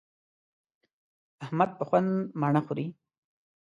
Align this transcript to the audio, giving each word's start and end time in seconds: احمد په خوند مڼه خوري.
احمد 1.43 1.69
په 1.77 1.83
خوند 1.87 2.09
مڼه 2.41 2.61
خوري. 2.65 2.87